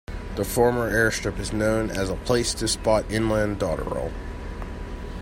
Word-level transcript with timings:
The 0.35 0.43
former 0.43 0.91
airstrip 0.91 1.37
is 1.37 1.53
known 1.53 1.91
as 1.91 2.09
a 2.09 2.15
place 2.15 2.55
to 2.55 2.67
spot 2.67 3.05
inland 3.11 3.59
dotterel. 3.59 4.11